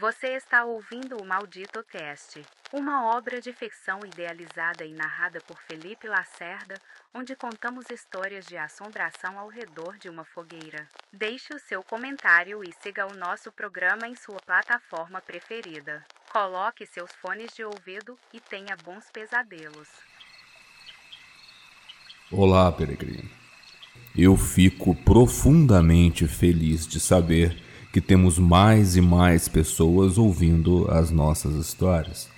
Você 0.00 0.28
está 0.28 0.64
ouvindo 0.64 1.18
o 1.18 1.26
Maldito 1.26 1.84
Cast, 1.84 2.42
uma 2.72 3.14
obra 3.14 3.38
de 3.38 3.52
ficção 3.52 4.00
idealizada 4.02 4.82
e 4.82 4.94
narrada 4.94 5.42
por 5.46 5.60
Felipe 5.68 6.08
Lacerda, 6.08 6.80
onde 7.12 7.36
contamos 7.36 7.84
histórias 7.90 8.46
de 8.46 8.56
assombração 8.56 9.38
ao 9.38 9.48
redor 9.48 9.98
de 9.98 10.08
uma 10.08 10.24
fogueira. 10.24 10.88
Deixe 11.12 11.52
o 11.52 11.58
seu 11.58 11.82
comentário 11.82 12.64
e 12.64 12.72
siga 12.82 13.06
o 13.06 13.14
nosso 13.14 13.52
programa 13.52 14.08
em 14.08 14.14
sua 14.14 14.38
plataforma 14.38 15.20
preferida. 15.20 16.02
Coloque 16.32 16.86
seus 16.86 17.12
fones 17.20 17.52
de 17.54 17.62
ouvido 17.62 18.18
e 18.32 18.40
tenha 18.40 18.74
bons 18.82 19.04
pesadelos. 19.12 19.88
Olá, 22.32 22.72
peregrino. 22.72 23.28
Eu 24.16 24.34
fico 24.38 24.94
profundamente 25.04 26.26
feliz 26.26 26.86
de 26.86 26.98
saber 26.98 27.68
que 27.92 28.00
temos 28.00 28.38
mais 28.38 28.96
e 28.96 29.00
mais 29.00 29.48
pessoas 29.48 30.16
ouvindo 30.16 30.88
as 30.90 31.10
nossas 31.10 31.54
histórias. 31.54 32.28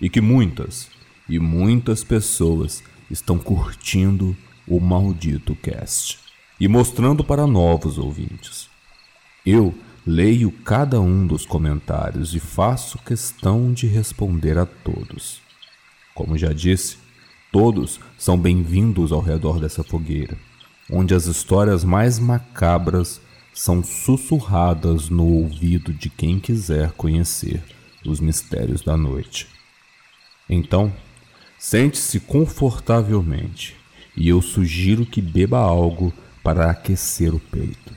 E 0.00 0.08
que 0.08 0.20
muitas 0.20 0.88
e 1.28 1.38
muitas 1.38 2.04
pessoas 2.04 2.82
estão 3.10 3.38
curtindo 3.38 4.36
o 4.66 4.80
maldito 4.80 5.54
cast 5.56 6.18
e 6.58 6.68
mostrando 6.68 7.24
para 7.24 7.46
novos 7.46 7.98
ouvintes. 7.98 8.68
Eu 9.44 9.74
leio 10.06 10.50
cada 10.50 11.00
um 11.00 11.26
dos 11.26 11.44
comentários 11.44 12.34
e 12.34 12.40
faço 12.40 12.98
questão 12.98 13.72
de 13.72 13.86
responder 13.86 14.58
a 14.58 14.66
todos. 14.66 15.40
Como 16.14 16.36
já 16.36 16.52
disse, 16.52 16.98
todos 17.50 18.00
são 18.16 18.38
bem-vindos 18.38 19.12
ao 19.12 19.20
redor 19.20 19.58
dessa 19.58 19.82
fogueira, 19.82 20.36
onde 20.90 21.14
as 21.14 21.26
histórias 21.26 21.84
mais 21.84 22.18
macabras 22.18 23.20
são 23.52 23.84
sussurradas 23.84 25.08
no 25.08 25.26
ouvido 25.26 25.92
de 25.92 26.08
quem 26.08 26.40
quiser 26.40 26.92
conhecer 26.92 27.62
os 28.06 28.18
mistérios 28.18 28.82
da 28.82 28.96
noite. 28.96 29.46
Então, 30.48 30.92
sente-se 31.58 32.18
confortavelmente 32.18 33.76
e 34.16 34.28
eu 34.28 34.40
sugiro 34.40 35.06
que 35.06 35.20
beba 35.20 35.58
algo 35.58 36.12
para 36.42 36.70
aquecer 36.70 37.34
o 37.34 37.38
peito. 37.38 37.94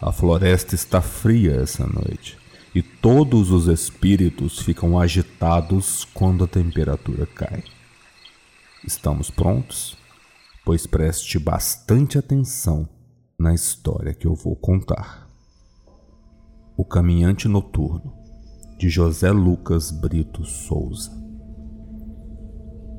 A 0.00 0.12
floresta 0.12 0.74
está 0.74 1.00
fria 1.00 1.52
essa 1.52 1.86
noite 1.86 2.36
e 2.74 2.82
todos 2.82 3.50
os 3.50 3.66
espíritos 3.66 4.60
ficam 4.60 4.98
agitados 4.98 6.06
quando 6.12 6.44
a 6.44 6.48
temperatura 6.48 7.26
cai. 7.26 7.62
Estamos 8.84 9.30
prontos? 9.30 9.96
Pois 10.64 10.86
preste 10.86 11.38
bastante 11.38 12.18
atenção 12.18 12.88
na 13.40 13.54
história 13.54 14.12
que 14.12 14.26
eu 14.26 14.34
vou 14.34 14.54
contar. 14.54 15.26
O 16.76 16.84
Caminhante 16.84 17.48
Noturno, 17.48 18.12
de 18.78 18.90
José 18.90 19.32
Lucas 19.32 19.90
Brito 19.90 20.44
Souza. 20.44 21.10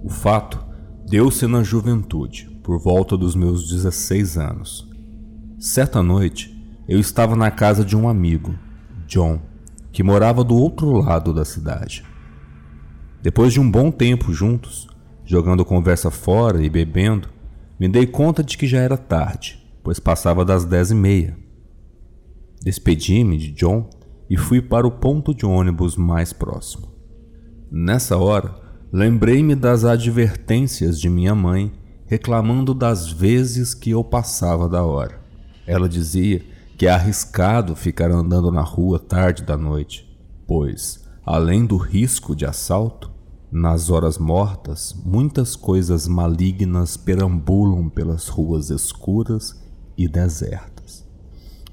O 0.03 0.09
fato 0.09 0.59
deu-se 1.07 1.45
na 1.45 1.61
juventude, 1.61 2.49
por 2.63 2.79
volta 2.79 3.15
dos 3.15 3.35
meus 3.35 3.69
16 3.69 4.35
anos. 4.39 4.89
Certa 5.59 6.01
noite, 6.01 6.51
eu 6.87 6.99
estava 6.99 7.35
na 7.35 7.51
casa 7.51 7.85
de 7.85 7.95
um 7.95 8.09
amigo, 8.09 8.57
John, 9.05 9.39
que 9.91 10.01
morava 10.01 10.43
do 10.43 10.55
outro 10.55 10.91
lado 10.91 11.35
da 11.35 11.45
cidade. 11.45 12.03
Depois 13.21 13.53
de 13.53 13.59
um 13.59 13.69
bom 13.69 13.91
tempo 13.91 14.33
juntos, 14.33 14.87
jogando 15.23 15.63
conversa 15.63 16.09
fora 16.09 16.63
e 16.63 16.69
bebendo, 16.69 17.29
me 17.79 17.87
dei 17.87 18.07
conta 18.07 18.43
de 18.43 18.57
que 18.57 18.65
já 18.65 18.79
era 18.79 18.97
tarde 18.97 19.60
pois 19.83 19.99
passava 19.99 20.45
das 20.45 20.65
dez 20.65 20.91
e 20.91 20.95
meia. 20.95 21.37
Despedi-me 22.63 23.37
de 23.37 23.51
John 23.51 23.89
e 24.29 24.37
fui 24.37 24.61
para 24.61 24.87
o 24.87 24.91
ponto 24.91 25.33
de 25.33 25.45
ônibus 25.45 25.97
mais 25.97 26.31
próximo. 26.31 26.87
Nessa 27.71 28.17
hora, 28.17 28.55
lembrei-me 28.91 29.55
das 29.55 29.83
advertências 29.83 30.99
de 30.99 31.09
minha 31.09 31.33
mãe 31.33 31.71
reclamando 32.05 32.73
das 32.73 33.09
vezes 33.09 33.73
que 33.73 33.91
eu 33.91 34.03
passava 34.03 34.67
da 34.67 34.83
hora. 34.83 35.21
Ela 35.65 35.87
dizia 35.87 36.43
que 36.77 36.85
é 36.85 36.89
arriscado 36.89 37.75
ficar 37.75 38.11
andando 38.11 38.51
na 38.51 38.61
rua 38.61 38.99
tarde 38.99 39.43
da 39.43 39.55
noite, 39.55 40.05
pois, 40.45 41.07
além 41.25 41.65
do 41.65 41.77
risco 41.77 42.35
de 42.35 42.45
assalto, 42.45 43.09
nas 43.49 43.89
horas 43.89 44.17
mortas, 44.17 44.93
muitas 45.05 45.55
coisas 45.55 46.07
malignas 46.07 46.97
perambulam 46.97 47.89
pelas 47.89 48.27
ruas 48.27 48.69
escuras 48.69 49.61
e 49.97 50.07
desertas. 50.07 51.07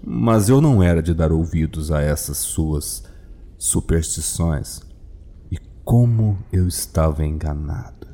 Mas 0.05 0.49
eu 0.49 0.61
não 0.61 0.83
era 0.83 1.03
de 1.03 1.13
dar 1.13 1.33
ouvidos 1.33 1.91
a 1.91 2.01
essas 2.01 2.39
suas 2.39 3.05
superstições, 3.57 4.81
e 5.51 5.59
como 5.85 6.39
eu 6.53 6.69
estava 6.69 7.25
enganado. 7.25 8.07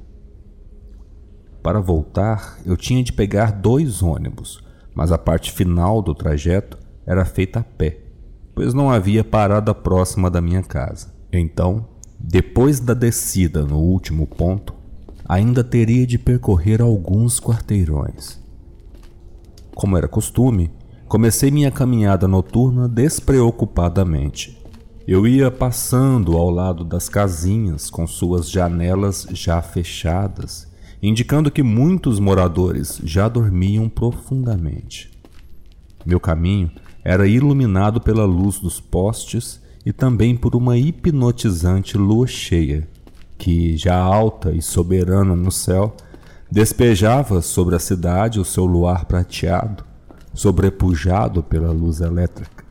Para 1.62 1.80
voltar, 1.80 2.58
eu 2.64 2.76
tinha 2.76 3.02
de 3.02 3.12
pegar 3.12 3.50
dois 3.50 4.02
ônibus, 4.02 4.62
mas 4.94 5.10
a 5.10 5.18
parte 5.18 5.50
final 5.50 6.02
do 6.02 6.14
trajeto 6.14 6.78
era 7.06 7.24
feita 7.24 7.60
a 7.60 7.64
pé, 7.64 8.00
pois 8.54 8.72
não 8.72 8.90
havia 8.90 9.24
parada 9.24 9.74
próxima 9.74 10.30
da 10.30 10.40
minha 10.40 10.62
casa. 10.62 11.12
Então, 11.32 11.88
depois 12.18 12.80
da 12.80 12.94
descida 12.94 13.64
no 13.64 13.78
último 13.78 14.26
ponto, 14.26 14.74
ainda 15.26 15.64
teria 15.64 16.06
de 16.06 16.18
percorrer 16.18 16.80
alguns 16.80 17.40
quarteirões. 17.40 18.43
Como 19.74 19.96
era 19.96 20.06
costume, 20.06 20.70
comecei 21.08 21.50
minha 21.50 21.70
caminhada 21.70 22.28
noturna 22.28 22.88
despreocupadamente. 22.88 24.56
Eu 25.06 25.26
ia 25.26 25.50
passando 25.50 26.36
ao 26.36 26.48
lado 26.48 26.84
das 26.84 27.08
casinhas 27.08 27.90
com 27.90 28.06
suas 28.06 28.48
janelas 28.48 29.26
já 29.32 29.60
fechadas, 29.60 30.72
indicando 31.02 31.50
que 31.50 31.62
muitos 31.62 32.18
moradores 32.18 33.00
já 33.04 33.28
dormiam 33.28 33.88
profundamente. 33.88 35.10
Meu 36.06 36.20
caminho 36.20 36.70
era 37.02 37.26
iluminado 37.26 38.00
pela 38.00 38.24
luz 38.24 38.58
dos 38.58 38.80
postes 38.80 39.60
e 39.84 39.92
também 39.92 40.36
por 40.36 40.54
uma 40.54 40.78
hipnotizante 40.78 41.98
lua 41.98 42.26
cheia, 42.26 42.88
que, 43.36 43.76
já 43.76 43.98
alta 43.98 44.52
e 44.52 44.62
soberana 44.62 45.34
no 45.34 45.50
céu, 45.50 45.94
Despejava 46.54 47.42
sobre 47.42 47.74
a 47.74 47.80
cidade 47.80 48.38
o 48.38 48.44
seu 48.44 48.64
luar 48.64 49.06
prateado, 49.06 49.84
sobrepujado 50.32 51.42
pela 51.42 51.72
luz 51.72 52.00
elétrica. 52.00 52.64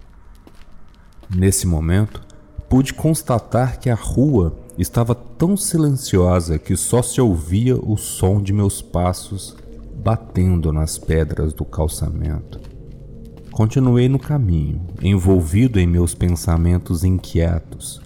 Nesse 1.29 1.67
momento, 1.67 2.21
pude 2.69 2.93
constatar 2.93 3.77
que 3.81 3.89
a 3.89 3.93
rua 3.93 4.55
estava 4.77 5.13
tão 5.13 5.57
silenciosa 5.57 6.57
que 6.57 6.77
só 6.77 7.01
se 7.01 7.19
ouvia 7.19 7.75
o 7.75 7.97
som 7.97 8.41
de 8.41 8.53
meus 8.53 8.81
passos 8.81 9.53
batendo 10.01 10.71
nas 10.71 10.97
pedras 10.97 11.51
do 11.51 11.65
calçamento. 11.65 12.61
Continuei 13.51 14.07
no 14.07 14.17
caminho, 14.17 14.79
envolvido 15.01 15.77
em 15.77 15.85
meus 15.85 16.15
pensamentos 16.15 17.03
inquietos. 17.03 18.01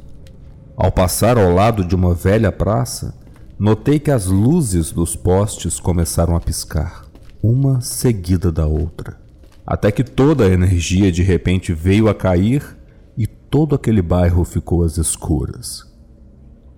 Ao 0.76 0.92
passar 0.92 1.38
ao 1.38 1.54
lado 1.54 1.86
de 1.86 1.94
uma 1.94 2.16
velha 2.16 2.52
praça, 2.52 3.14
Notei 3.60 3.98
que 3.98 4.12
as 4.12 4.28
luzes 4.28 4.92
dos 4.92 5.16
postes 5.16 5.80
começaram 5.80 6.36
a 6.36 6.40
piscar, 6.40 7.08
uma 7.42 7.82
seguida 7.82 8.52
da 8.52 8.68
outra, 8.68 9.20
até 9.66 9.92
que 9.92 10.04
toda 10.04 10.46
a 10.46 10.54
energia 10.54 11.12
de 11.12 11.24
repente 11.24 11.74
veio 11.74 12.08
a 12.08 12.14
cair 12.14 12.78
e 13.18 13.26
todo 13.26 13.74
aquele 13.74 14.04
bairro 14.04 14.46
ficou 14.46 14.84
às 14.84 15.00
escuras. 15.00 15.92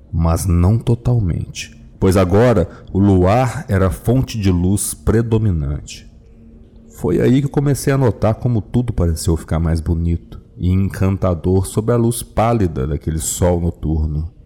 Mas 0.10 0.46
não 0.46 0.80
totalmente, 0.80 1.78
pois 2.00 2.16
agora 2.16 2.70
o 2.94 3.00
luar 3.00 3.66
era 3.68 3.88
a 3.88 3.92
fonte 3.92 4.40
de 4.40 4.50
luz 4.50 4.94
predominante. 4.94 6.10
Foi 6.96 7.20
aí 7.20 7.42
que 7.42 7.50
comecei 7.50 7.92
a 7.92 7.98
notar 7.98 8.36
como 8.36 8.62
tudo 8.62 8.94
pareceu 8.94 9.36
ficar 9.36 9.60
mais 9.60 9.82
bonito 9.82 10.40
e 10.56 10.70
encantador 10.70 11.68
sob 11.68 11.92
a 11.92 11.98
luz 11.98 12.24
pálida 12.24 12.88
daquele 12.88 13.20
sol 13.20 13.60
noturno 13.60 14.39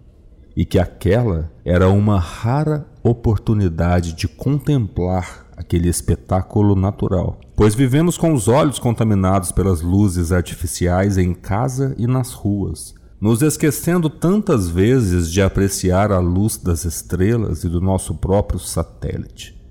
e 0.55 0.65
que 0.65 0.79
aquela 0.79 1.51
era 1.65 1.89
uma 1.89 2.19
rara 2.19 2.85
oportunidade 3.03 4.13
de 4.13 4.27
contemplar 4.27 5.47
aquele 5.55 5.89
espetáculo 5.89 6.75
natural, 6.75 7.39
pois 7.55 7.75
vivemos 7.75 8.17
com 8.17 8.33
os 8.33 8.47
olhos 8.47 8.79
contaminados 8.79 9.51
pelas 9.51 9.81
luzes 9.81 10.31
artificiais 10.31 11.17
em 11.17 11.33
casa 11.33 11.95
e 11.97 12.07
nas 12.07 12.33
ruas, 12.33 12.93
nos 13.19 13.41
esquecendo 13.41 14.09
tantas 14.09 14.69
vezes 14.69 15.31
de 15.31 15.41
apreciar 15.41 16.11
a 16.11 16.19
luz 16.19 16.57
das 16.57 16.85
estrelas 16.85 17.63
e 17.63 17.69
do 17.69 17.79
nosso 17.79 18.15
próprio 18.15 18.59
satélite. 18.59 19.61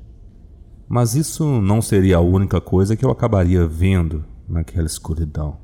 Mas 0.88 1.14
isso 1.14 1.44
não 1.61 1.81
seria 1.81 2.19
a 2.19 2.20
única 2.20 2.61
coisa 2.61 2.96
que 2.96 3.05
eu 3.05 3.11
acabaria 3.11 3.67
vendo 3.67 4.25
naquela 4.49 4.87
escuridão. 4.87 5.58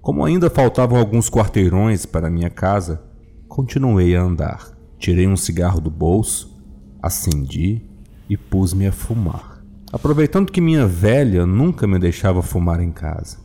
Como 0.00 0.24
ainda 0.24 0.48
faltavam 0.48 0.98
alguns 0.98 1.28
quarteirões 1.28 2.06
para 2.06 2.30
minha 2.30 2.48
casa, 2.48 3.02
Continuei 3.50 4.14
a 4.14 4.22
andar. 4.22 4.70
Tirei 4.96 5.26
um 5.26 5.36
cigarro 5.36 5.80
do 5.80 5.90
bolso, 5.90 6.56
acendi 7.02 7.82
e 8.28 8.36
pus-me 8.36 8.86
a 8.86 8.92
fumar, 8.92 9.64
aproveitando 9.92 10.52
que 10.52 10.60
minha 10.60 10.86
velha 10.86 11.44
nunca 11.44 11.84
me 11.84 11.98
deixava 11.98 12.42
fumar 12.42 12.80
em 12.80 12.92
casa. 12.92 13.38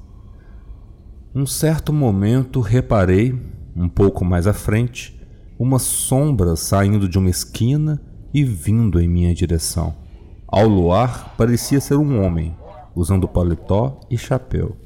Um 1.34 1.48
certo 1.48 1.92
momento 1.92 2.60
reparei 2.60 3.36
um 3.76 3.90
pouco 3.90 4.24
mais 4.24 4.46
à 4.46 4.54
frente, 4.54 5.20
uma 5.58 5.80
sombra 5.80 6.56
saindo 6.56 7.10
de 7.10 7.18
uma 7.18 7.32
esquina 7.32 8.00
e 8.32 8.44
vindo 8.44 9.02
em 9.02 9.08
minha 9.08 9.34
direção. 9.34 9.96
Ao 10.48 10.68
luar, 10.68 11.34
parecia 11.36 11.82
ser 11.82 11.96
um 11.96 12.24
homem, 12.24 12.56
usando 12.94 13.28
paletó 13.28 14.00
e 14.08 14.20
chapéu. 14.20 14.78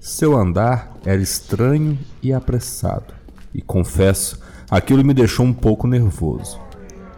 Seu 0.00 0.36
andar 0.36 0.96
era 1.04 1.22
estranho 1.22 1.96
e 2.20 2.32
apressado, 2.32 3.14
e 3.54 3.60
confesso, 3.60 4.40
aquilo 4.70 5.04
me 5.04 5.14
deixou 5.14 5.44
um 5.44 5.52
pouco 5.52 5.86
nervoso. 5.86 6.58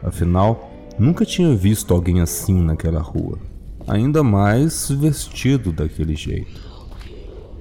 Afinal, 0.03 0.71
nunca 0.99 1.25
tinha 1.25 1.55
visto 1.55 1.93
alguém 1.93 2.21
assim 2.21 2.61
naquela 2.61 3.01
rua, 3.01 3.39
ainda 3.87 4.23
mais 4.23 4.91
vestido 4.91 5.73
daquele 5.73 6.17
jeito. 6.17 6.73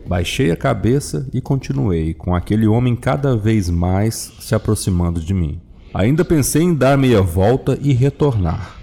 Baixei 0.08 0.52
a 0.52 0.58
cabeça 0.58 1.28
e 1.32 1.40
continuei, 1.40 2.14
com 2.14 2.36
aquele 2.36 2.68
homem 2.68 2.96
cada 2.96 3.38
vez 3.38 3.70
mais 3.70 4.34
se 4.40 4.56
aproximando 4.56 5.20
de 5.22 5.34
mim. 5.34 5.62
Ainda 5.94 6.26
pensei 6.26 6.64
em 6.64 6.74
dar 6.74 6.98
meia 6.98 7.22
volta 7.22 7.78
e 7.82 7.94
retornar. 7.94 8.78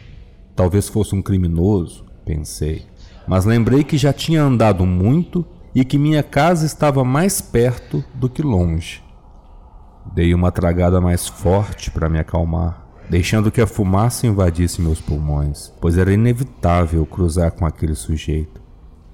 Talvez 0.54 0.88
fosse 0.88 1.14
um 1.14 1.22
criminoso, 1.22 2.04
pensei, 2.24 2.86
mas 3.26 3.44
lembrei 3.44 3.84
que 3.84 3.98
já 3.98 4.12
tinha 4.12 4.42
andado 4.42 4.86
muito 4.86 5.44
e 5.74 5.84
que 5.84 5.98
minha 5.98 6.22
casa 6.22 6.66
estava 6.66 7.04
mais 7.04 7.40
perto 7.40 8.02
do 8.14 8.28
que 8.28 8.42
longe. 8.42 9.02
Dei 10.14 10.34
uma 10.34 10.50
tragada 10.50 11.00
mais 11.00 11.28
forte 11.28 11.90
para 11.90 12.08
me 12.08 12.18
acalmar, 12.18 12.86
deixando 13.08 13.50
que 13.50 13.60
a 13.60 13.66
fumaça 13.66 14.26
invadisse 14.26 14.80
meus 14.80 15.00
pulmões, 15.00 15.72
pois 15.80 15.96
era 15.96 16.12
inevitável 16.12 17.04
cruzar 17.06 17.52
com 17.52 17.64
aquele 17.64 17.94
sujeito. 17.94 18.60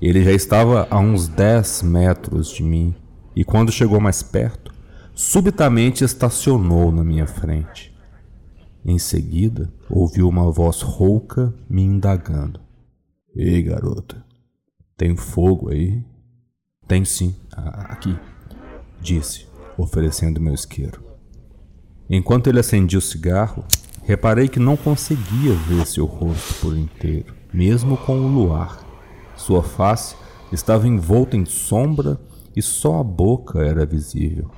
Ele 0.00 0.22
já 0.22 0.32
estava 0.32 0.86
a 0.90 0.98
uns 0.98 1.28
10 1.28 1.82
metros 1.82 2.50
de 2.50 2.62
mim 2.62 2.94
e, 3.34 3.44
quando 3.44 3.72
chegou 3.72 4.00
mais 4.00 4.22
perto, 4.22 4.72
subitamente 5.14 6.04
estacionou 6.04 6.90
na 6.90 7.04
minha 7.04 7.26
frente. 7.26 7.94
Em 8.84 8.98
seguida, 8.98 9.72
ouvi 9.88 10.22
uma 10.22 10.50
voz 10.50 10.82
rouca 10.82 11.54
me 11.68 11.82
indagando: 11.82 12.60
Ei, 13.34 13.62
garota, 13.62 14.22
tem 14.96 15.16
fogo 15.16 15.70
aí? 15.70 16.04
Tem 16.86 17.02
sim, 17.04 17.34
aqui, 17.56 18.14
disse, 19.00 19.46
oferecendo 19.76 20.40
meu 20.40 20.54
isqueiro. 20.54 21.02
Enquanto 22.08 22.48
ele 22.48 22.60
acendia 22.60 22.98
o 22.98 23.02
cigarro, 23.02 23.64
reparei 24.02 24.48
que 24.48 24.60
não 24.60 24.76
conseguia 24.76 25.54
ver 25.68 25.86
seu 25.86 26.04
rosto 26.04 26.54
por 26.60 26.76
inteiro, 26.76 27.34
mesmo 27.52 27.96
com 27.96 28.16
o 28.18 28.28
luar. 28.28 28.78
Sua 29.36 29.62
face 29.62 30.14
estava 30.52 30.86
envolta 30.86 31.36
em 31.36 31.44
sombra 31.44 32.20
e 32.54 32.62
só 32.62 33.00
a 33.00 33.04
boca 33.04 33.60
era 33.60 33.86
visível. 33.86 34.50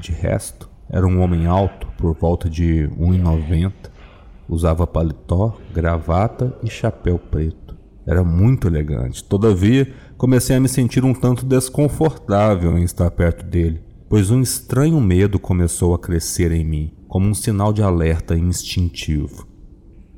De 0.00 0.12
resto, 0.12 0.68
era 0.90 1.06
um 1.06 1.20
homem 1.20 1.46
alto, 1.46 1.86
por 1.98 2.14
volta 2.14 2.48
de 2.48 2.88
1,90. 2.98 3.72
Usava 4.48 4.86
paletó, 4.86 5.58
gravata 5.72 6.56
e 6.62 6.70
chapéu 6.70 7.18
preto. 7.18 7.76
Era 8.06 8.24
muito 8.24 8.66
elegante. 8.66 9.22
Todavia, 9.22 9.92
comecei 10.16 10.56
a 10.56 10.60
me 10.60 10.68
sentir 10.68 11.04
um 11.04 11.12
tanto 11.12 11.44
desconfortável 11.44 12.78
em 12.78 12.82
estar 12.82 13.10
perto 13.10 13.44
dele, 13.44 13.82
pois 14.08 14.30
um 14.30 14.40
estranho 14.40 15.00
medo 15.00 15.38
começou 15.38 15.94
a 15.94 15.98
crescer 15.98 16.50
em 16.50 16.64
mim, 16.64 16.94
como 17.06 17.28
um 17.28 17.34
sinal 17.34 17.72
de 17.72 17.82
alerta 17.82 18.36
instintivo. 18.36 19.46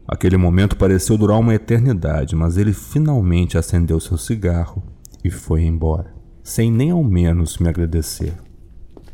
Aquele 0.06 0.36
momento 0.36 0.76
pareceu 0.76 1.16
durar 1.16 1.38
uma 1.38 1.54
eternidade, 1.54 2.34
mas 2.34 2.56
ele 2.56 2.72
finalmente 2.72 3.58
acendeu 3.58 3.98
seu 4.00 4.16
cigarro 4.16 4.82
e 5.24 5.30
foi 5.30 5.62
embora, 5.62 6.14
sem 6.42 6.70
nem 6.70 6.90
ao 6.90 7.02
menos 7.02 7.58
me 7.58 7.68
agradecer. 7.68 8.34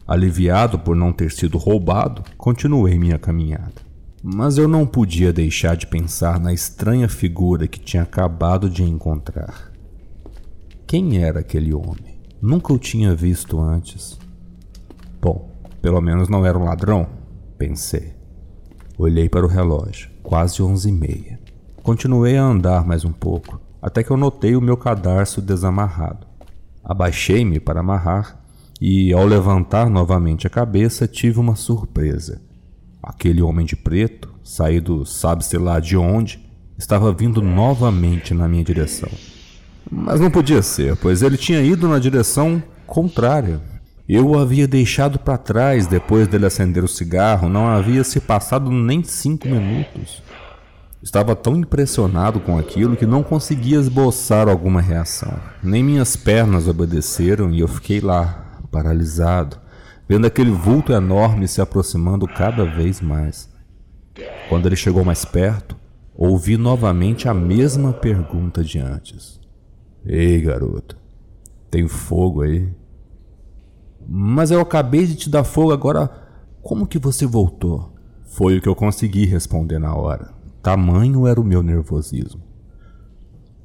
Aliviado 0.06 0.78
por 0.78 0.94
não 0.94 1.12
ter 1.12 1.32
sido 1.32 1.58
roubado, 1.58 2.22
continuei 2.36 2.98
minha 2.98 3.18
caminhada. 3.18 3.86
Mas 4.22 4.56
eu 4.56 4.66
não 4.66 4.86
podia 4.86 5.32
deixar 5.32 5.76
de 5.76 5.86
pensar 5.86 6.38
na 6.40 6.52
estranha 6.52 7.08
figura 7.08 7.66
que 7.66 7.80
tinha 7.80 8.02
acabado 8.02 8.70
de 8.70 8.82
encontrar. 8.82 9.72
Quem 10.86 11.18
era 11.18 11.40
aquele 11.40 11.74
homem? 11.74 12.20
Nunca 12.40 12.72
o 12.72 12.78
tinha 12.78 13.14
visto 13.14 13.60
antes. 13.60 14.18
Bom, 15.26 15.50
pelo 15.82 16.00
menos 16.00 16.28
não 16.28 16.46
era 16.46 16.56
um 16.56 16.62
ladrão, 16.62 17.04
pensei. 17.58 18.14
Olhei 18.96 19.28
para 19.28 19.44
o 19.44 19.48
relógio, 19.48 20.08
quase 20.22 20.62
onze 20.62 20.88
e 20.88 20.92
meia. 20.92 21.40
Continuei 21.82 22.36
a 22.36 22.44
andar 22.44 22.86
mais 22.86 23.04
um 23.04 23.10
pouco, 23.10 23.60
até 23.82 24.04
que 24.04 24.12
eu 24.12 24.16
notei 24.16 24.54
o 24.54 24.60
meu 24.60 24.76
cadarço 24.76 25.42
desamarrado. 25.42 26.28
Abaixei-me 26.84 27.58
para 27.58 27.80
amarrar 27.80 28.40
e, 28.80 29.12
ao 29.12 29.26
levantar 29.26 29.90
novamente 29.90 30.46
a 30.46 30.50
cabeça, 30.50 31.08
tive 31.08 31.40
uma 31.40 31.56
surpresa. 31.56 32.40
Aquele 33.02 33.42
homem 33.42 33.66
de 33.66 33.74
preto, 33.74 34.32
saído 34.44 35.04
sabe-se 35.04 35.58
lá 35.58 35.80
de 35.80 35.96
onde, 35.96 36.38
estava 36.78 37.12
vindo 37.12 37.42
novamente 37.42 38.32
na 38.32 38.46
minha 38.46 38.62
direção. 38.62 39.10
Mas 39.90 40.20
não 40.20 40.30
podia 40.30 40.62
ser, 40.62 40.94
pois 40.94 41.20
ele 41.20 41.36
tinha 41.36 41.62
ido 41.62 41.88
na 41.88 41.98
direção 41.98 42.62
contrária. 42.86 43.74
Eu 44.08 44.28
o 44.28 44.38
havia 44.38 44.68
deixado 44.68 45.18
para 45.18 45.36
trás 45.36 45.88
depois 45.88 46.28
dele 46.28 46.46
acender 46.46 46.84
o 46.84 46.88
cigarro, 46.88 47.48
não 47.48 47.66
havia 47.66 48.04
se 48.04 48.20
passado 48.20 48.70
nem 48.70 49.02
cinco 49.02 49.48
minutos. 49.48 50.22
Estava 51.02 51.34
tão 51.34 51.56
impressionado 51.56 52.38
com 52.38 52.56
aquilo 52.56 52.96
que 52.96 53.04
não 53.04 53.24
conseguia 53.24 53.78
esboçar 53.78 54.48
alguma 54.48 54.80
reação. 54.80 55.36
Nem 55.60 55.82
minhas 55.82 56.14
pernas 56.14 56.68
obedeceram 56.68 57.50
e 57.50 57.58
eu 57.58 57.66
fiquei 57.66 58.00
lá, 58.00 58.60
paralisado, 58.70 59.58
vendo 60.08 60.26
aquele 60.26 60.52
vulto 60.52 60.92
enorme 60.92 61.48
se 61.48 61.60
aproximando 61.60 62.28
cada 62.28 62.64
vez 62.64 63.00
mais. 63.00 63.48
Quando 64.48 64.66
ele 64.66 64.76
chegou 64.76 65.04
mais 65.04 65.24
perto, 65.24 65.76
ouvi 66.14 66.56
novamente 66.56 67.28
a 67.28 67.34
mesma 67.34 67.92
pergunta 67.92 68.62
de 68.62 68.78
antes. 68.78 69.40
Ei, 70.04 70.40
garoto, 70.40 70.96
tem 71.70 71.88
fogo 71.88 72.42
aí? 72.42 72.68
Mas 74.08 74.50
eu 74.50 74.60
acabei 74.60 75.06
de 75.06 75.16
te 75.16 75.30
dar 75.30 75.44
fogo 75.44 75.72
agora. 75.72 76.10
Como 76.62 76.86
que 76.86 76.98
você 76.98 77.26
voltou? 77.26 77.94
Foi 78.24 78.58
o 78.58 78.60
que 78.60 78.68
eu 78.68 78.74
consegui 78.74 79.24
responder 79.24 79.78
na 79.78 79.94
hora. 79.94 80.32
Tamanho 80.62 81.26
era 81.26 81.40
o 81.40 81.44
meu 81.44 81.62
nervosismo. 81.62 82.42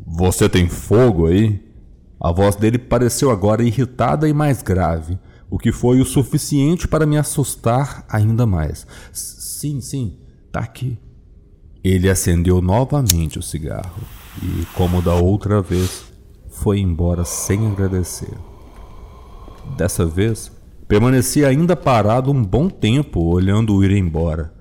Você 0.05 0.49
tem 0.49 0.67
fogo 0.67 1.27
aí? 1.27 1.63
A 2.19 2.31
voz 2.31 2.55
dele 2.55 2.77
pareceu 2.77 3.31
agora 3.31 3.63
irritada 3.63 4.29
e 4.29 4.33
mais 4.33 4.61
grave, 4.61 5.17
o 5.49 5.57
que 5.57 5.71
foi 5.71 5.99
o 5.99 6.05
suficiente 6.05 6.87
para 6.87 7.05
me 7.05 7.17
assustar 7.17 8.05
ainda 8.07 8.45
mais. 8.45 8.85
Sim, 9.11 9.81
sim, 9.81 10.19
tá 10.51 10.59
aqui. 10.59 10.99
Ele 11.83 12.07
acendeu 12.09 12.61
novamente 12.61 13.39
o 13.39 13.41
cigarro 13.41 14.03
e, 14.41 14.65
como 14.75 15.01
da 15.01 15.15
outra 15.15 15.61
vez, 15.61 16.03
foi 16.49 16.79
embora 16.79 17.25
sem 17.25 17.65
agradecer. 17.67 18.37
Dessa 19.77 20.05
vez, 20.05 20.51
permaneci 20.87 21.45
ainda 21.45 21.75
parado 21.75 22.31
um 22.31 22.43
bom 22.43 22.69
tempo 22.69 23.21
olhando-o 23.21 23.83
ir 23.83 23.91
embora, 23.91 24.53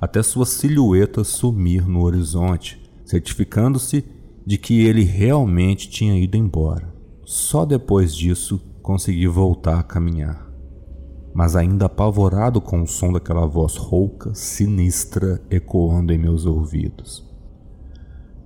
até 0.00 0.22
sua 0.22 0.46
silhueta 0.46 1.24
sumir 1.24 1.86
no 1.86 2.02
horizonte, 2.02 2.80
certificando-se 3.04 4.04
de 4.46 4.56
que 4.56 4.86
ele 4.86 5.02
realmente 5.02 5.90
tinha 5.90 6.18
ido 6.18 6.36
embora. 6.36 6.94
Só 7.24 7.64
depois 7.66 8.14
disso 8.14 8.60
consegui 8.82 9.26
voltar 9.26 9.78
a 9.78 9.82
caminhar, 9.82 10.48
mas 11.34 11.54
ainda 11.54 11.86
apavorado 11.86 12.60
com 12.60 12.82
o 12.82 12.86
som 12.86 13.12
daquela 13.12 13.46
voz 13.46 13.76
rouca, 13.76 14.34
sinistra, 14.34 15.42
ecoando 15.50 16.12
em 16.12 16.18
meus 16.18 16.46
ouvidos. 16.46 17.27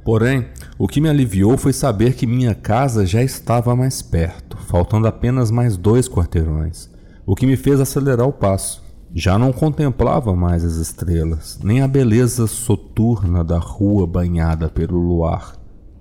Porém, 0.04 0.46
o 0.76 0.88
que 0.88 1.00
me 1.00 1.08
aliviou 1.08 1.56
foi 1.56 1.72
saber 1.72 2.14
que 2.14 2.26
minha 2.26 2.54
casa 2.54 3.06
já 3.06 3.22
estava 3.22 3.76
mais 3.76 4.02
perto, 4.02 4.56
faltando 4.56 5.06
apenas 5.06 5.50
mais 5.50 5.76
dois 5.76 6.08
quarteirões, 6.08 6.90
o 7.24 7.36
que 7.36 7.46
me 7.46 7.56
fez 7.56 7.80
acelerar 7.80 8.26
o 8.26 8.32
passo. 8.32 8.82
Já 9.14 9.38
não 9.38 9.52
contemplava 9.52 10.34
mais 10.34 10.64
as 10.64 10.76
estrelas, 10.76 11.58
nem 11.62 11.82
a 11.82 11.88
beleza 11.88 12.46
soturna 12.46 13.44
da 13.44 13.58
rua 13.58 14.06
banhada 14.06 14.68
pelo 14.68 14.98
luar, 14.98 15.54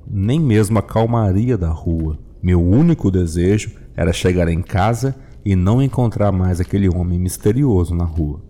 nem 0.10 0.39
mesmo 0.39 0.79
a 0.79 0.81
calmaria 0.81 1.58
da 1.58 1.70
rua. 1.70 2.17
Meu 2.41 2.62
único 2.62 3.12
desejo 3.12 3.72
era 3.96 4.13
chegar 4.13 4.48
em 4.48 4.62
casa 4.62 5.13
e 5.46 5.55
não 5.55 5.81
encontrar 5.81 6.31
mais 6.31 6.60
aquele 6.60 6.89
homem 6.89 7.20
misterioso 7.20 7.93
na 7.93 8.05
rua. 8.05 8.41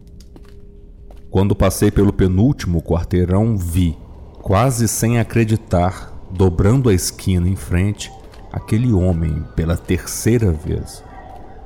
Quando 1.29 1.55
passei 1.55 1.89
pelo 1.89 2.13
penúltimo 2.13 2.81
quarteirão, 2.81 3.58
vi, 3.58 3.98
Quase 4.42 4.88
sem 4.88 5.20
acreditar, 5.20 6.12
dobrando 6.32 6.90
a 6.90 6.94
esquina 6.94 7.48
em 7.48 7.56
frente, 7.56 8.12
aquele 8.52 8.92
homem 8.92 9.46
pela 9.56 9.78
terceira 9.78 10.52
vez. 10.52 11.04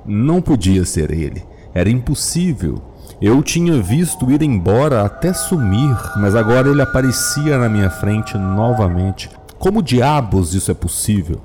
Não 0.06 0.42
podia 0.42 0.84
ser 0.84 1.12
ele, 1.12 1.44
era 1.74 1.90
impossível. 1.90 2.82
Eu 3.22 3.42
tinha 3.42 3.82
visto 3.82 4.30
ir 4.30 4.42
embora 4.42 5.06
até 5.06 5.34
sumir, 5.34 5.96
mas 6.18 6.36
agora 6.36 6.68
ele 6.68 6.82
aparecia 6.82 7.58
na 7.58 7.70
minha 7.70 7.90
frente 7.90 8.38
novamente. 8.38 9.30
Como 9.58 9.82
diabos 9.82 10.54
isso 10.54 10.70
é 10.70 10.74
possível? 10.74 11.40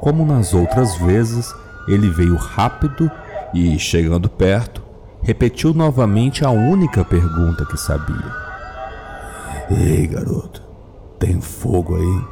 Como 0.00 0.26
nas 0.26 0.52
outras 0.52 0.94
vezes, 0.96 1.54
ele 1.88 2.10
veio 2.10 2.36
rápido 2.36 3.10
e, 3.54 3.78
chegando 3.78 4.28
perto, 4.28 4.82
repetiu 5.22 5.72
novamente 5.72 6.44
a 6.44 6.50
única 6.50 7.02
pergunta 7.02 7.64
que 7.64 7.78
sabia: 7.78 8.30
Ei, 9.70 10.06
garoto, 10.06 10.65
tem 11.18 11.40
fogo 11.40 11.96
aí? 11.96 12.24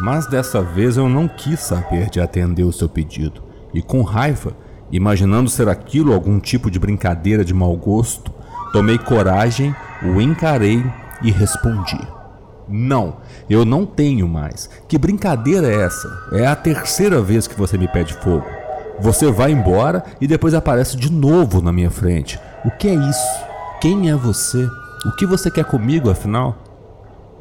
Mas 0.00 0.26
dessa 0.26 0.60
vez 0.60 0.96
eu 0.96 1.08
não 1.08 1.28
quis 1.28 1.60
saber 1.60 2.10
de 2.10 2.20
atender 2.20 2.64
o 2.64 2.72
seu 2.72 2.88
pedido 2.88 3.42
e, 3.72 3.80
com 3.80 4.02
raiva, 4.02 4.52
imaginando 4.90 5.48
ser 5.48 5.68
aquilo 5.68 6.12
algum 6.12 6.38
tipo 6.38 6.70
de 6.70 6.78
brincadeira 6.78 7.44
de 7.44 7.54
mau 7.54 7.76
gosto, 7.76 8.32
tomei 8.72 8.98
coragem, 8.98 9.74
o 10.02 10.20
encarei 10.20 10.84
e 11.22 11.30
respondi: 11.30 11.98
Não, 12.68 13.16
eu 13.48 13.64
não 13.64 13.86
tenho 13.86 14.28
mais. 14.28 14.68
Que 14.88 14.98
brincadeira 14.98 15.68
é 15.68 15.82
essa? 15.82 16.08
É 16.32 16.46
a 16.46 16.56
terceira 16.56 17.20
vez 17.20 17.46
que 17.46 17.58
você 17.58 17.78
me 17.78 17.88
pede 17.88 18.14
fogo. 18.14 18.46
Você 19.00 19.30
vai 19.30 19.50
embora 19.50 20.04
e 20.20 20.26
depois 20.26 20.54
aparece 20.54 20.96
de 20.96 21.10
novo 21.10 21.60
na 21.60 21.72
minha 21.72 21.90
frente. 21.90 22.38
O 22.64 22.70
que 22.70 22.88
é 22.88 22.94
isso? 22.94 23.44
Quem 23.80 24.10
é 24.10 24.14
você? 24.14 24.68
O 25.04 25.12
que 25.16 25.26
você 25.26 25.50
quer 25.50 25.64
comigo, 25.64 26.10
afinal? 26.10 26.63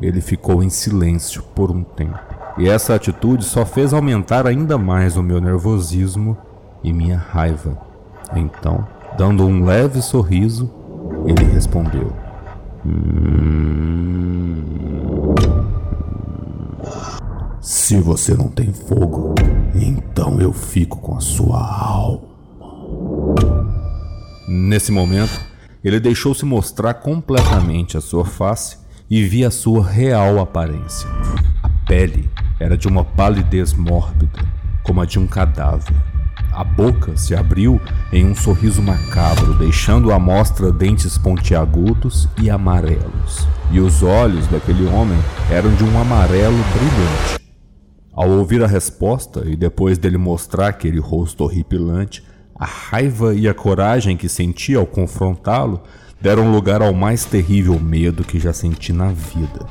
Ele 0.02 0.22
ficou 0.22 0.64
em 0.64 0.70
silêncio 0.70 1.44
por 1.56 1.72
um 1.72 1.84
tempo. 1.84 2.20
E 2.58 2.68
essa 2.68 2.94
atitude 2.94 3.46
só 3.46 3.66
fez 3.66 3.94
aumentar 3.94 4.46
ainda 4.46 4.78
mais 4.78 5.18
o 5.18 5.24
meu 5.24 5.42
nervosismo 5.42 6.38
e 6.84 6.94
minha 6.94 7.18
raiva. 7.18 7.78
Então, 8.36 8.88
dando 9.18 9.46
um 9.46 9.64
leve 9.64 10.02
sorriso, 10.02 10.70
ele 11.26 11.44
respondeu: 11.46 12.14
hum... 12.86 14.64
Se 17.62 17.98
você 17.98 18.36
não 18.36 18.50
tem 18.50 18.74
fogo, 18.74 19.36
então 19.74 20.42
eu 20.42 20.52
fico 20.52 20.98
com 20.98 21.16
a 21.16 21.22
sua 21.22 21.60
alma. 21.60 22.34
Nesse 24.48 24.92
momento, 24.92 25.40
ele 25.82 26.00
deixou-se 26.00 26.44
mostrar 26.46 26.96
completamente 26.96 27.98
a 27.98 28.02
sua 28.02 28.26
face 28.26 28.83
e 29.16 29.22
vi 29.22 29.46
a 29.46 29.52
sua 29.52 29.88
real 29.88 30.40
aparência. 30.40 31.08
A 31.62 31.70
pele 31.86 32.28
era 32.60 32.76
de 32.76 32.88
uma 32.88 33.04
palidez 33.04 33.72
mórbida, 33.72 34.44
como 34.82 35.02
a 35.02 35.06
de 35.06 35.20
um 35.20 35.28
cadáver. 35.28 35.96
A 36.52 36.64
boca 36.64 37.16
se 37.16 37.36
abriu 37.36 37.80
em 38.12 38.26
um 38.26 38.34
sorriso 38.34 38.82
macabro, 38.82 39.54
deixando 39.60 40.12
à 40.12 40.18
mostra 40.18 40.72
dentes 40.72 41.16
pontiagudos 41.16 42.28
e 42.42 42.50
amarelos. 42.50 43.48
E 43.72 43.80
os 43.80 44.02
olhos 44.02 44.48
daquele 44.48 44.88
homem 44.88 45.20
eram 45.52 45.76
de 45.76 45.84
um 45.84 46.02
amarelo 46.02 46.58
brilhante. 46.74 47.46
Ao 48.12 48.28
ouvir 48.28 48.64
a 48.64 48.68
resposta 48.68 49.44
e 49.48 49.56
depois 49.56 50.00
dele 50.00 50.18
mostrar 50.18 50.70
aquele 50.70 51.00
rosto 51.00 51.44
horripilante, 51.44 52.24
a 52.56 52.66
raiva 52.66 53.36
e 53.36 53.48
a 53.48 53.54
coragem 53.54 54.18
que 54.18 54.28
senti 54.28 54.74
ao 54.74 54.88
confrontá-lo 54.88 55.84
deram 56.24 56.54
lugar 56.54 56.82
ao 56.82 56.94
mais 56.94 57.26
terrível 57.26 57.78
medo 57.78 58.24
que 58.24 58.40
já 58.40 58.54
senti 58.54 58.94
na 58.94 59.10
vida. 59.10 59.68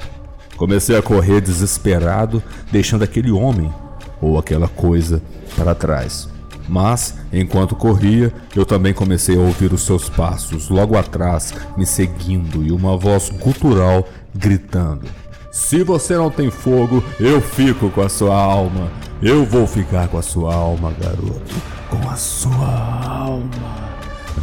Comecei 0.55 0.95
a 0.95 1.01
correr 1.01 1.41
desesperado, 1.41 2.43
deixando 2.71 3.03
aquele 3.03 3.33
homem 3.33 3.73
ou 4.21 4.39
aquela 4.39 4.69
coisa 4.69 5.23
para 5.57 5.75
trás. 5.75 6.29
Mas, 6.69 7.17
enquanto 7.33 7.75
corria, 7.75 8.31
eu 8.55 8.67
também 8.67 8.93
comecei 8.93 9.35
a 9.35 9.41
ouvir 9.41 9.73
os 9.73 9.81
seus 9.81 10.11
passos 10.11 10.69
logo 10.69 10.95
atrás, 10.97 11.55
me 11.75 11.87
seguindo 11.87 12.63
e 12.63 12.71
uma 12.71 12.99
voz 12.99 13.31
gutural 13.31 14.07
gritando: 14.35 15.09
se 15.51 15.83
você 15.83 16.17
não 16.17 16.31
tem 16.31 16.51
fogo, 16.51 17.03
eu 17.19 17.41
fico 17.41 17.89
com 17.89 18.03
a 18.03 18.11
sua 18.11 18.37
alma. 18.37 18.93
Eu 19.23 19.47
vou 19.47 19.67
ficar 19.67 20.07
com 20.09 20.19
a 20.19 20.23
sua 20.23 20.55
alma, 20.55 20.93
garoto. 21.01 21.55
Com 21.89 22.11
a 22.11 22.17
sua 22.17 23.15
alma. 23.17 23.89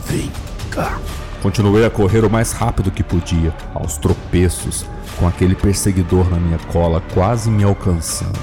Vem 0.07 0.31
cá. 0.71 0.99
Continuei 1.41 1.85
a 1.85 1.89
correr 1.89 2.25
o 2.25 2.29
mais 2.29 2.51
rápido 2.51 2.91
que 2.91 3.01
podia, 3.01 3.53
aos 3.73 3.97
tropeços, 3.97 4.85
com 5.17 5.25
aquele 5.25 5.55
perseguidor 5.55 6.29
na 6.29 6.37
minha 6.37 6.59
cola 6.71 7.01
quase 7.13 7.49
me 7.49 7.63
alcançando. 7.63 8.37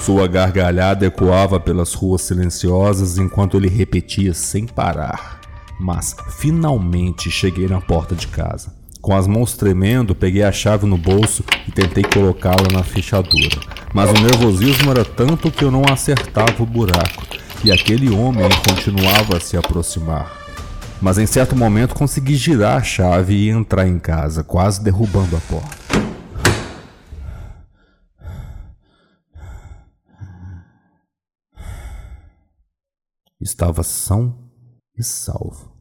Sua 0.00 0.26
gargalhada 0.26 1.04
ecoava 1.04 1.60
pelas 1.60 1.92
ruas 1.92 2.22
silenciosas 2.22 3.18
enquanto 3.18 3.56
ele 3.58 3.68
repetia 3.68 4.32
sem 4.32 4.66
parar. 4.66 5.40
Mas 5.78 6.16
finalmente 6.30 7.30
cheguei 7.30 7.68
na 7.68 7.80
porta 7.80 8.14
de 8.14 8.26
casa. 8.28 8.72
Com 9.02 9.14
as 9.14 9.26
mãos 9.26 9.54
tremendo, 9.54 10.14
peguei 10.14 10.42
a 10.42 10.50
chave 10.50 10.86
no 10.86 10.96
bolso 10.96 11.44
e 11.66 11.72
tentei 11.72 12.04
colocá-la 12.04 12.68
na 12.72 12.82
fechadura. 12.82 13.60
Mas 13.92 14.10
o 14.10 14.22
nervosismo 14.22 14.90
era 14.90 15.04
tanto 15.04 15.50
que 15.50 15.64
eu 15.64 15.70
não 15.70 15.82
acertava 15.86 16.62
o 16.62 16.66
buraco 16.66 17.26
e 17.62 17.70
aquele 17.70 18.10
homem 18.10 18.48
continuava 18.66 19.36
a 19.36 19.40
se 19.40 19.56
aproximar. 19.56 20.37
Mas 21.00 21.16
em 21.16 21.26
certo 21.26 21.54
momento 21.54 21.94
consegui 21.94 22.34
girar 22.34 22.78
a 22.78 22.82
chave 22.82 23.34
e 23.34 23.48
entrar 23.48 23.86
em 23.86 23.98
casa, 23.98 24.42
quase 24.42 24.82
derrubando 24.82 25.36
a 25.36 25.40
porta. 25.40 25.88
Estava 33.40 33.84
são 33.84 34.50
e 34.98 35.04
salvo. 35.04 35.72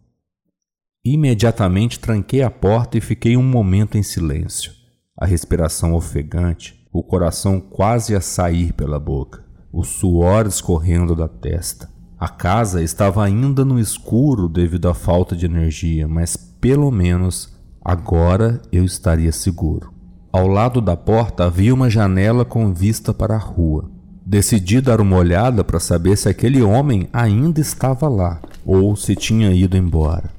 Imediatamente 1.03 2.00
tranquei 2.00 2.43
a 2.43 2.51
porta 2.51 2.97
e 2.97 3.01
fiquei 3.01 3.36
um 3.36 3.43
momento 3.43 3.97
em 3.97 4.03
silêncio, 4.03 4.71
a 5.17 5.25
respiração 5.25 5.93
ofegante, 5.93 6.88
o 6.93 7.01
coração 7.01 7.59
quase 7.59 8.15
a 8.15 8.21
sair 8.21 8.74
pela 8.74 9.00
boca, 9.00 9.43
o 9.71 9.83
suor 9.83 10.45
escorrendo 10.45 11.15
da 11.15 11.27
testa. 11.27 11.96
A 12.19 12.27
casa 12.27 12.81
estava 12.81 13.24
ainda 13.24 13.63
no 13.63 13.79
escuro 13.79 14.50
devido 14.50 14.89
à 14.89 14.93
falta 14.95 15.36
de 15.36 15.45
energia, 15.45 16.07
mas 16.07 16.36
pelo 16.36 16.89
menos 16.89 17.55
agora 17.86 18.59
eu 18.71 18.83
estaria 18.83 19.31
seguro. 19.31 19.93
Ao 20.31 20.47
lado 20.47 20.81
da 20.81 20.97
porta 20.97 21.45
havia 21.45 21.71
uma 21.71 21.91
janela 21.91 22.43
com 22.43 22.74
vista 22.74 23.13
para 23.13 23.36
a 23.36 23.39
rua. 23.39 23.89
Decidi 24.25 24.81
dar 24.81 25.00
uma 25.00 25.15
olhada 25.15 25.63
para 25.63 25.79
saber 25.79 26.17
se 26.17 26.27
aquele 26.27 26.62
homem 26.62 27.07
ainda 27.13 27.62
estava 27.62 28.09
lá 28.09 28.41
ou 28.65 28.95
se 28.95 29.15
tinha 29.15 29.51
ido 29.51 29.77
embora. 29.77 30.31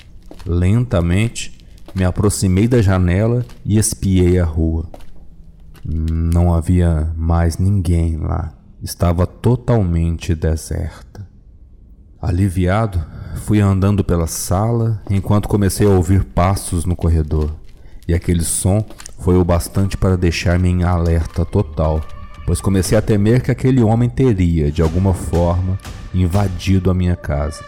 Lentamente, 0.44 1.64
me 1.94 2.04
aproximei 2.04 2.66
da 2.66 2.82
janela 2.82 3.46
e 3.64 3.78
espiei 3.78 4.38
a 4.38 4.44
rua. 4.44 4.90
Não 5.84 6.52
havia 6.52 7.12
mais 7.16 7.56
ninguém 7.56 8.16
lá. 8.16 8.52
Estava 8.82 9.26
totalmente 9.26 10.34
deserta. 10.34 11.07
Aliviado, 12.20 13.00
fui 13.44 13.60
andando 13.60 14.02
pela 14.02 14.26
sala 14.26 15.00
enquanto 15.08 15.48
comecei 15.48 15.86
a 15.86 15.90
ouvir 15.90 16.24
passos 16.24 16.84
no 16.84 16.96
corredor. 16.96 17.54
E 18.08 18.14
aquele 18.14 18.42
som 18.42 18.84
foi 19.20 19.36
o 19.36 19.44
bastante 19.44 19.96
para 19.96 20.16
deixar-me 20.16 20.68
em 20.68 20.82
alerta 20.82 21.44
total, 21.44 22.00
pois 22.44 22.60
comecei 22.60 22.98
a 22.98 23.02
temer 23.02 23.40
que 23.40 23.52
aquele 23.52 23.80
homem 23.82 24.08
teria, 24.08 24.72
de 24.72 24.82
alguma 24.82 25.14
forma, 25.14 25.78
invadido 26.12 26.90
a 26.90 26.94
minha 26.94 27.14
casa. 27.14 27.62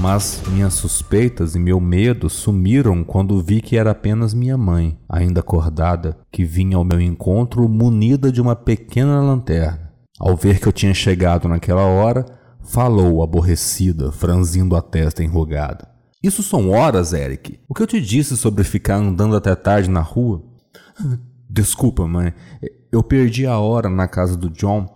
Mas 0.00 0.42
minhas 0.48 0.74
suspeitas 0.74 1.54
e 1.54 1.58
meu 1.58 1.80
medo 1.80 2.28
sumiram 2.28 3.04
quando 3.04 3.40
vi 3.40 3.60
que 3.60 3.76
era 3.76 3.92
apenas 3.92 4.34
minha 4.34 4.56
mãe, 4.56 4.98
ainda 5.08 5.38
acordada, 5.38 6.16
que 6.32 6.44
vinha 6.44 6.76
ao 6.76 6.84
meu 6.84 7.00
encontro 7.00 7.68
munida 7.68 8.32
de 8.32 8.40
uma 8.40 8.56
pequena 8.56 9.20
lanterna. 9.20 9.88
Ao 10.18 10.34
ver 10.34 10.58
que 10.58 10.66
eu 10.66 10.72
tinha 10.72 10.94
chegado 10.94 11.46
naquela 11.46 11.82
hora, 11.82 12.37
falou 12.68 13.22
aborrecida, 13.22 14.12
franzindo 14.12 14.76
a 14.76 14.82
testa 14.82 15.24
enrugada. 15.24 15.88
Isso 16.22 16.42
são 16.42 16.70
horas, 16.70 17.12
Eric. 17.12 17.58
O 17.68 17.74
que 17.74 17.82
eu 17.82 17.86
te 17.86 18.00
disse 18.00 18.36
sobre 18.36 18.62
ficar 18.64 18.96
andando 18.96 19.36
até 19.36 19.54
tarde 19.54 19.88
na 19.88 20.00
rua? 20.00 20.44
Desculpa, 21.48 22.06
mãe. 22.06 22.34
Eu 22.92 23.02
perdi 23.02 23.46
a 23.46 23.58
hora 23.58 23.88
na 23.88 24.06
casa 24.06 24.36
do 24.36 24.50
John. 24.50 24.86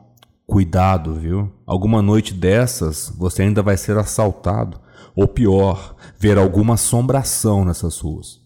Cuidado, 0.46 1.14
viu? 1.14 1.50
Alguma 1.66 2.02
noite 2.02 2.34
dessas 2.34 3.12
você 3.16 3.42
ainda 3.42 3.62
vai 3.62 3.76
ser 3.76 3.96
assaltado 3.96 4.78
ou 5.14 5.28
pior, 5.28 5.94
ver 6.18 6.38
alguma 6.38 6.74
assombração 6.74 7.64
nessas 7.64 7.98
ruas. 7.98 8.40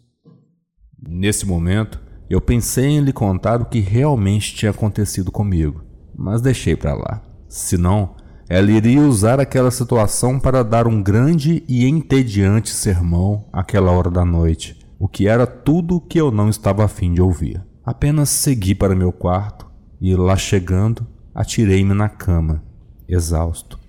Nesse 1.08 1.46
momento, 1.46 2.00
eu 2.28 2.40
pensei 2.40 2.86
em 2.86 3.00
lhe 3.00 3.12
contar 3.12 3.60
o 3.60 3.66
que 3.66 3.80
realmente 3.80 4.54
tinha 4.54 4.70
acontecido 4.70 5.30
comigo, 5.32 5.84
mas 6.14 6.40
deixei 6.40 6.76
para 6.76 6.94
lá. 6.94 7.22
Senão, 7.48 8.16
ela 8.48 8.70
iria 8.70 9.00
usar 9.00 9.40
aquela 9.40 9.72
situação 9.72 10.38
para 10.38 10.62
dar 10.62 10.86
um 10.86 11.02
grande 11.02 11.64
e 11.66 11.84
entediante 11.84 12.70
sermão 12.70 13.44
àquela 13.52 13.90
hora 13.90 14.10
da 14.10 14.24
noite, 14.24 14.78
o 14.98 15.08
que 15.08 15.26
era 15.26 15.46
tudo 15.46 15.96
o 15.96 16.00
que 16.00 16.20
eu 16.20 16.30
não 16.30 16.48
estava 16.48 16.84
afim 16.84 17.12
de 17.12 17.20
ouvir. 17.20 17.60
Apenas 17.84 18.28
segui 18.28 18.74
para 18.74 18.94
meu 18.94 19.10
quarto 19.10 19.66
e, 20.00 20.14
lá 20.14 20.36
chegando, 20.36 21.06
atirei-me 21.34 21.92
na 21.92 22.08
cama, 22.08 22.62
exausto. 23.08 23.80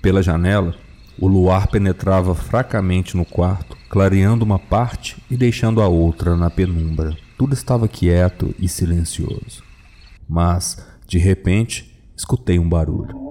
Pela 0.00 0.22
janela, 0.22 0.74
o 1.18 1.28
luar 1.28 1.66
penetrava 1.66 2.34
fracamente 2.34 3.14
no 3.14 3.26
quarto, 3.26 3.76
clareando 3.90 4.46
uma 4.46 4.58
parte 4.58 5.22
e 5.30 5.36
deixando 5.36 5.82
a 5.82 5.88
outra 5.88 6.36
na 6.36 6.48
penumbra. 6.48 7.14
Tudo 7.36 7.52
estava 7.52 7.86
quieto 7.86 8.54
e 8.58 8.66
silencioso. 8.66 9.62
Mas, 10.26 10.82
de 11.06 11.18
repente, 11.18 12.02
escutei 12.16 12.58
um 12.58 12.68
barulho. 12.68 13.29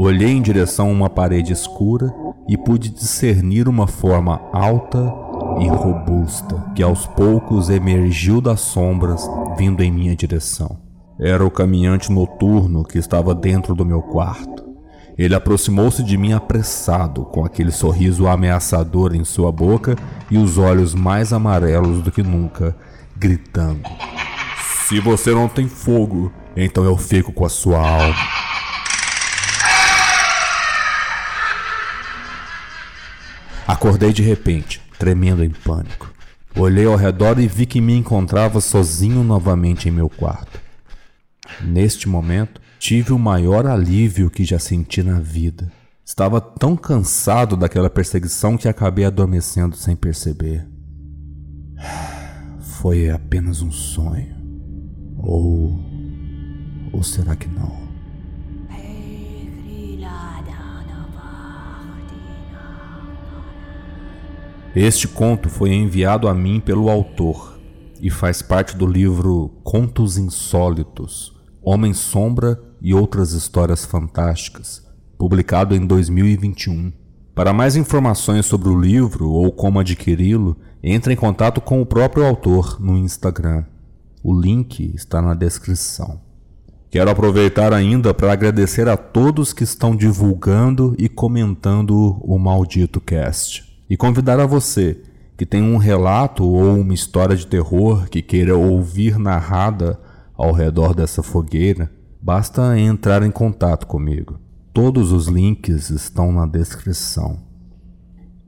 Olhei 0.00 0.30
em 0.30 0.40
direção 0.40 0.90
a 0.90 0.92
uma 0.92 1.10
parede 1.10 1.52
escura 1.52 2.14
e 2.48 2.56
pude 2.56 2.88
discernir 2.88 3.68
uma 3.68 3.88
forma 3.88 4.40
alta, 4.52 5.12
e 5.60 5.66
robusta 5.66 6.70
que 6.72 6.84
aos 6.84 7.04
poucos 7.04 7.68
emergiu 7.68 8.40
das 8.40 8.60
sombras 8.60 9.28
vindo 9.56 9.82
em 9.82 9.90
minha 9.90 10.14
direção. 10.14 10.78
Era 11.18 11.44
o 11.44 11.50
caminhante 11.50 12.12
noturno 12.12 12.84
que 12.84 12.96
estava 12.96 13.34
dentro 13.34 13.74
do 13.74 13.84
meu 13.84 14.00
quarto. 14.00 14.64
Ele 15.18 15.34
aproximou-se 15.34 16.00
de 16.04 16.16
mim 16.16 16.32
apressado, 16.32 17.24
com 17.24 17.44
aquele 17.44 17.72
sorriso 17.72 18.28
ameaçador 18.28 19.16
em 19.16 19.24
sua 19.24 19.50
boca 19.50 19.96
e 20.30 20.38
os 20.38 20.58
olhos 20.58 20.94
mais 20.94 21.32
amarelos 21.32 22.02
do 22.02 22.12
que 22.12 22.22
nunca, 22.22 22.76
gritando: 23.16 23.82
Se 24.86 25.00
você 25.00 25.32
não 25.34 25.48
tem 25.48 25.66
fogo, 25.66 26.30
então 26.56 26.84
eu 26.84 26.96
fico 26.96 27.32
com 27.32 27.44
a 27.44 27.48
sua 27.48 27.80
alma. 27.80 28.37
Acordei 33.68 34.14
de 34.14 34.22
repente, 34.22 34.80
tremendo 34.98 35.44
em 35.44 35.50
pânico. 35.50 36.10
Olhei 36.56 36.86
ao 36.86 36.96
redor 36.96 37.38
e 37.38 37.46
vi 37.46 37.66
que 37.66 37.82
me 37.82 37.94
encontrava 37.94 38.62
sozinho 38.62 39.22
novamente 39.22 39.90
em 39.90 39.92
meu 39.92 40.08
quarto. 40.08 40.58
Neste 41.62 42.08
momento, 42.08 42.62
tive 42.78 43.12
o 43.12 43.18
maior 43.18 43.66
alívio 43.66 44.30
que 44.30 44.42
já 44.42 44.58
senti 44.58 45.02
na 45.02 45.20
vida. 45.20 45.70
Estava 46.02 46.40
tão 46.40 46.74
cansado 46.74 47.58
daquela 47.58 47.90
perseguição 47.90 48.56
que 48.56 48.68
acabei 48.68 49.04
adormecendo 49.04 49.76
sem 49.76 49.94
perceber. 49.94 50.66
Foi 52.80 53.10
apenas 53.10 53.60
um 53.60 53.70
sonho. 53.70 54.34
Ou. 55.18 55.78
Ou 56.90 57.02
será 57.02 57.36
que 57.36 57.48
não? 57.48 57.87
Este 64.80 65.08
conto 65.08 65.48
foi 65.48 65.74
enviado 65.74 66.28
a 66.28 66.32
mim 66.32 66.60
pelo 66.60 66.88
autor 66.88 67.58
e 68.00 68.08
faz 68.10 68.42
parte 68.42 68.76
do 68.76 68.86
livro 68.86 69.50
Contos 69.64 70.16
Insólitos 70.16 71.34
Homem 71.60 71.92
Sombra 71.92 72.62
e 72.80 72.94
Outras 72.94 73.32
Histórias 73.32 73.84
Fantásticas, 73.84 74.86
publicado 75.18 75.74
em 75.74 75.84
2021. 75.84 76.92
Para 77.34 77.52
mais 77.52 77.74
informações 77.74 78.46
sobre 78.46 78.68
o 78.68 78.80
livro 78.80 79.28
ou 79.28 79.50
como 79.50 79.80
adquiri-lo, 79.80 80.56
entre 80.80 81.12
em 81.12 81.16
contato 81.16 81.60
com 81.60 81.82
o 81.82 81.86
próprio 81.86 82.24
autor 82.24 82.80
no 82.80 82.96
Instagram. 82.96 83.64
O 84.22 84.32
link 84.32 84.92
está 84.94 85.20
na 85.20 85.34
descrição. 85.34 86.20
Quero 86.88 87.10
aproveitar 87.10 87.72
ainda 87.72 88.14
para 88.14 88.32
agradecer 88.32 88.86
a 88.88 88.96
todos 88.96 89.52
que 89.52 89.64
estão 89.64 89.96
divulgando 89.96 90.94
e 90.96 91.08
comentando 91.08 92.16
o 92.22 92.38
Maldito 92.38 93.00
Cast. 93.00 93.67
E 93.88 93.96
convidar 93.96 94.38
a 94.38 94.46
você 94.46 95.02
que 95.36 95.46
tem 95.46 95.62
um 95.62 95.76
relato 95.76 96.44
ou 96.44 96.80
uma 96.80 96.92
história 96.92 97.36
de 97.36 97.46
terror 97.46 98.08
que 98.10 98.20
queira 98.20 98.56
ouvir 98.56 99.18
narrada 99.18 99.98
ao 100.34 100.52
redor 100.52 100.94
dessa 100.94 101.22
fogueira, 101.22 101.90
basta 102.20 102.78
entrar 102.78 103.22
em 103.22 103.30
contato 103.30 103.86
comigo. 103.86 104.40
Todos 104.74 105.10
os 105.10 105.26
links 105.26 105.90
estão 105.90 106.32
na 106.32 106.44
descrição. 106.44 107.46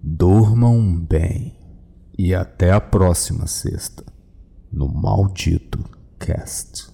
Durmam 0.02 0.96
bem 0.96 1.56
e 2.18 2.34
até 2.34 2.72
a 2.72 2.80
próxima 2.80 3.46
sexta 3.46 4.04
no 4.72 4.88
Maldito 4.88 5.84
Cast. 6.18 6.90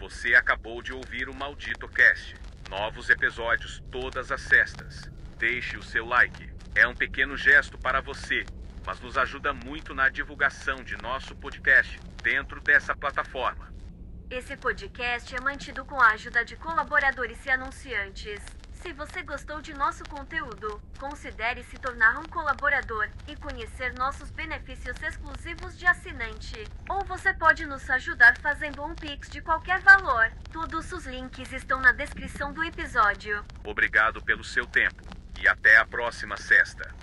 Você 0.00 0.34
acabou 0.34 0.82
de 0.82 0.92
ouvir 0.92 1.28
o 1.28 1.34
Maldito 1.34 1.86
Cast. 1.88 2.34
Novos 2.70 3.08
episódios 3.08 3.82
todas 3.90 4.32
as 4.32 4.40
sextas. 4.42 5.10
Deixe 5.38 5.76
o 5.76 5.82
seu 5.82 6.04
like. 6.06 6.57
É 6.74 6.86
um 6.86 6.94
pequeno 6.94 7.36
gesto 7.36 7.76
para 7.78 8.00
você 8.00 8.44
mas 8.88 9.00
nos 9.02 9.18
ajuda 9.18 9.52
muito 9.52 9.94
na 9.94 10.08
divulgação 10.08 10.82
de 10.82 10.96
nosso 10.96 11.36
podcast 11.36 12.00
dentro 12.22 12.58
dessa 12.58 12.96
plataforma. 12.96 13.70
Esse 14.30 14.56
podcast 14.56 15.36
é 15.36 15.40
mantido 15.42 15.84
com 15.84 16.00
a 16.00 16.12
ajuda 16.12 16.42
de 16.42 16.56
colaboradores 16.56 17.44
e 17.44 17.50
anunciantes. 17.50 18.40
Se 18.72 18.90
você 18.94 19.22
gostou 19.22 19.60
de 19.60 19.74
nosso 19.74 20.04
conteúdo, 20.04 20.80
considere 20.98 21.62
se 21.64 21.76
tornar 21.76 22.18
um 22.18 22.24
colaborador 22.30 23.10
e 23.26 23.36
conhecer 23.36 23.92
nossos 23.92 24.30
benefícios 24.30 24.96
exclusivos 25.02 25.78
de 25.78 25.86
assinante. 25.86 26.64
Ou 26.88 27.04
você 27.04 27.34
pode 27.34 27.66
nos 27.66 27.90
ajudar 27.90 28.38
fazendo 28.38 28.82
um 28.82 28.94
Pix 28.94 29.28
de 29.28 29.42
qualquer 29.42 29.80
valor. 29.80 30.32
Todos 30.50 30.90
os 30.92 31.04
links 31.04 31.52
estão 31.52 31.78
na 31.78 31.92
descrição 31.92 32.54
do 32.54 32.64
episódio. 32.64 33.44
Obrigado 33.64 34.22
pelo 34.22 34.42
seu 34.42 34.64
tempo 34.64 35.17
e 35.40 35.48
até 35.48 35.76
a 35.76 35.84
próxima 35.84 36.36
sexta. 36.36 36.98